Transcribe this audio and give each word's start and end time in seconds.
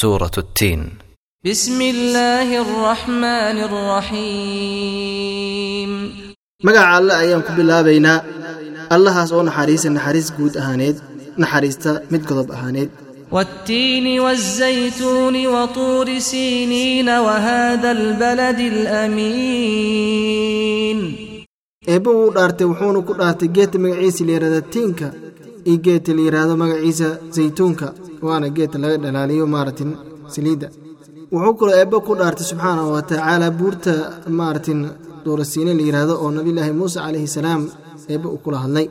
سورة 0.00 0.30
التين 0.38 0.88
بسم 1.44 1.82
الله 1.82 2.62
الرحمن 2.62 3.58
الرحيم 4.16 5.16
magaca 6.64 6.96
alle 6.98 7.12
ayaan 7.22 7.42
ku 7.46 7.52
bilaabaynaa 7.58 8.18
allahaas 8.94 9.30
oo 9.36 9.42
naxariisa 9.48 9.88
naxariis 9.96 10.28
guud 10.36 10.54
ahaaneed 10.60 10.96
naxariista 11.42 11.90
mid 12.12 12.22
godob 12.28 12.48
ahaaneed 12.56 12.90
والتين 13.32 14.20
والزيتون 14.20 15.46
وطور 15.46 16.18
سينين 16.18 17.08
وهذا 17.08 17.90
البلد 17.90 18.58
الأمين 18.72 20.16
eebba 21.88 22.10
wuu 22.10 22.30
dhaartay 22.36 22.66
wuxuuna 22.70 23.00
ku 23.08 23.12
dhaartay 23.20 23.48
geedta 23.56 23.78
magaciisa 23.84 24.24
la 24.26 24.32
yidhahda 24.34 24.60
tiinka 24.74 25.06
iyo 25.68 25.76
geedta 25.86 26.10
la 26.16 26.22
yidhaahdo 26.26 26.54
magaciisa 26.62 27.08
saytuunka 27.36 27.86
waana 28.25 28.47
geedka 28.55 28.77
laga 28.83 28.97
dhalaaliyo 29.03 29.45
maaratin 29.53 29.91
saliidda. 30.33 30.67
Wuxuu 31.33 31.53
kaloo 31.59 31.75
eebbe 31.81 31.97
ku 32.07 32.11
dhaartay 32.19 32.45
subxaanahu 32.51 32.89
watacaala 32.97 33.47
buurta 33.59 33.93
maaratin 34.39 34.79
doorasiine 35.25 35.71
la 35.77 35.83
yidhaahdo 35.87 36.13
oo 36.23 36.29
nabilaahi 36.37 36.73
muuse 36.79 36.97
calayhi 37.05 37.29
salaam 37.37 37.61
eebbe 38.11 38.27
u 38.35 38.37
kula 38.43 38.57
hadlay. 38.63 38.87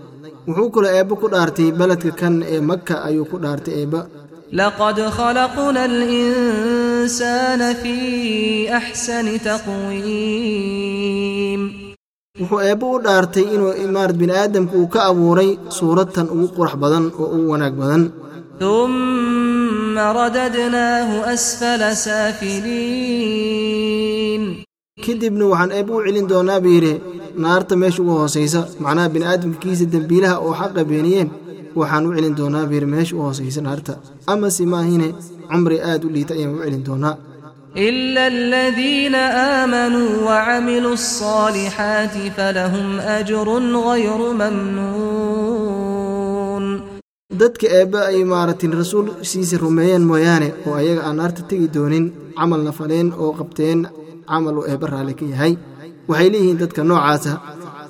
Wuxuu 0.48 0.68
kaloo 0.74 0.92
eebbe 0.98 1.14
ku 1.20 1.26
dhaartay 1.34 1.68
beledka 1.78 2.10
kan 2.20 2.34
ee 2.54 2.60
makka 2.70 2.94
ayuu 3.08 3.26
ku 3.30 3.36
dhaartay 3.44 3.74
eebbe. 3.82 4.00
Laqad 4.58 4.98
khalaqna 5.16 5.80
alinsaana 5.90 7.68
fii 7.82 8.68
axsani 8.78 9.34
taqwiim. 10.30 11.62
Wuxuu 12.40 12.60
eebbe 12.68 12.86
u 12.94 12.96
dhaartay 13.06 13.44
inuu 13.54 13.72
imaar 13.84 14.10
bini 14.18 14.32
aadamka 14.42 14.74
uu 14.80 14.88
ka 14.94 15.00
abuuray 15.10 15.50
suuratan 15.78 16.26
ugu 16.34 16.46
qurax 16.56 16.74
badan 16.82 17.04
oo 17.20 17.26
ugu 17.36 17.48
wanaag 17.52 17.74
badan. 17.82 18.02
ثم 18.59 19.97
رددناه 19.99 21.33
أسفل 21.33 21.81
سافلين 23.25 24.43
kadibna 25.05 25.45
waxaan 25.51 25.71
eebba 25.77 25.93
u 25.97 25.99
celin 26.05 26.27
doonaa 26.31 26.59
buu 26.63 26.73
yidhi 26.77 26.93
naarta 27.43 27.73
meesha 27.81 27.99
ugu 28.03 28.13
hoosaysa 28.21 28.61
macnaha 28.83 29.09
bini 29.13 29.25
aadamka 29.31 29.59
kiisa 29.63 29.85
dembiilaha 29.93 30.35
oo 30.45 30.53
xaqa 30.61 30.81
beeniyeen 30.89 31.29
waxaan 31.79 32.03
u 32.09 32.11
celin 32.17 32.35
doonaa 32.39 32.65
buu 32.69 32.75
yidhi 32.77 32.89
meesha 32.95 33.13
u 33.17 33.21
hoosaysa 33.27 33.61
naarta 33.67 33.93
amase 34.33 34.63
maahine 34.73 35.07
cumri 35.51 35.77
aad 35.91 36.01
u 36.07 36.09
liita 36.15 36.33
ayaan 36.37 36.55
u 36.57 36.59
celin 36.65 36.83
doonaa 36.89 37.15
إلا 37.89 38.23
الذين 38.27 39.15
آمنوا 39.61 40.11
وعملوا 40.27 40.93
الصالحات 40.93 42.15
فلهم 42.37 42.87
أجر 43.19 43.47
غير 43.89 44.19
ممنون 44.41 45.48
dadka 47.40 47.66
eebbe 47.78 47.98
ay 48.10 48.20
maaratin 48.32 48.72
rasuul 48.80 49.06
siisa 49.30 49.56
rumeeyeen 49.64 50.04
mooyaane 50.10 50.48
oo 50.66 50.74
ayaga 50.80 51.02
aan 51.08 51.16
naarta 51.20 51.42
tegi 51.50 51.68
doonin 51.74 52.06
camalna 52.38 52.72
faleen 52.78 53.08
oo 53.22 53.30
qabteen 53.38 53.80
camal 54.30 54.56
uu 54.58 54.66
eebbe 54.70 54.86
raalli 54.92 55.14
ka 55.20 55.24
yahay. 55.32 55.52
Waxay 56.08 56.28
leeyihiin 56.32 56.60
dadka 56.62 56.80
noocaasa 56.88 57.32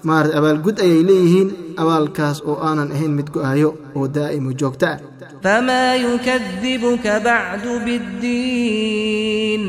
maarata 0.09 0.35
abaalgud 0.39 0.77
ayay 0.85 1.03
leeyihiin 1.09 1.49
abaalkaas 1.83 2.39
oo 2.49 2.57
aanan 2.67 2.91
ahayn 2.95 3.13
mid 3.19 3.29
go'aayo 3.35 3.71
oo 3.97 4.07
daa'imo 4.17 4.51
joogta 4.61 4.87
ah. 4.95 4.99
Famaa 5.45 5.93
yukadibuka 6.05 7.13
bacdu 7.27 7.73
biddiin. 7.87 9.63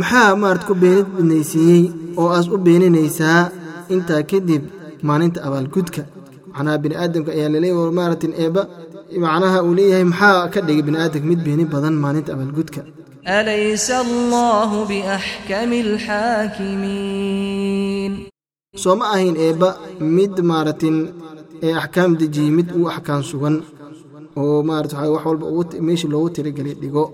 Maxaa 0.00 0.30
maarad 0.42 0.62
ku 0.68 0.74
beenid 0.82 1.08
bidnaysiiyey 1.16 1.82
oo 2.20 2.28
aas 2.36 2.46
u 2.54 2.56
beeninaysaa 2.66 3.42
intaa 3.94 4.22
kadib 4.30 4.62
maalinta 5.08 5.38
abaalgudka 5.46 6.02
macnaha 6.52 6.78
bini 6.82 6.94
aadamka 7.02 7.30
ayaa 7.36 7.52
laleeya 7.54 7.92
maaratin 7.98 8.32
eebba 8.42 8.62
macnaha 9.24 9.58
uu 9.66 9.74
leeyahay 9.78 10.04
maxaa 10.12 10.48
ka 10.54 10.60
dhigay 10.66 10.84
bini 10.86 10.98
aadam 11.04 11.24
mid 11.30 11.40
beeni 11.46 11.64
badan 11.74 11.94
maalinta 12.04 12.30
abaalgudka 12.34 12.80
soo 18.82 18.94
ma 19.00 19.04
ahayn 19.14 19.36
eebba 19.46 19.68
mid 20.16 20.34
maaratin 20.50 20.96
ee 21.66 21.72
axkaam 21.82 22.10
dejiyey 22.20 22.50
mid 22.58 22.68
uu 22.78 22.86
axkaam 22.94 23.22
sugan 23.30 23.56
oo 24.40 24.58
maarata 24.68 24.96
wax 25.14 25.24
walba 25.28 25.46
meeshii 25.86 26.10
loogu 26.12 26.28
tiragelay 26.36 26.74
dhigo. 26.82 27.04